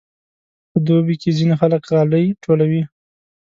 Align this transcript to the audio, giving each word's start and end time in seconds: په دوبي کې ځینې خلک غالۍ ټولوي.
په 0.71 0.77
دوبي 0.87 1.15
کې 1.21 1.29
ځینې 1.37 1.55
خلک 1.61 1.81
غالۍ 1.91 2.25
ټولوي. 2.43 2.81